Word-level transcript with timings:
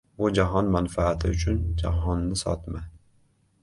—Bu 0.21 0.29
jahon 0.37 0.71
manfaati 0.77 1.31
uchun 1.35 1.63
jahonni 1.85 2.43
sotma. 2.47 2.87